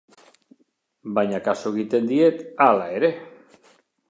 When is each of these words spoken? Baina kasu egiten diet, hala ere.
Baina 1.19 1.41
kasu 1.49 1.73
egiten 1.75 2.09
diet, 2.13 2.43
hala 2.67 2.89
ere. 2.99 3.13